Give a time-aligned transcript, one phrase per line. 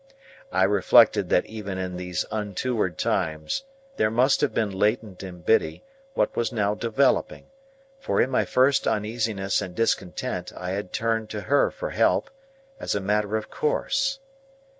[0.51, 3.65] I reflected that even in those untoward times
[3.97, 5.83] there must have been latent in Biddy
[6.15, 7.45] what was now developing,
[7.99, 12.31] for, in my first uneasiness and discontent I had turned to her for help,
[12.79, 14.17] as a matter of course.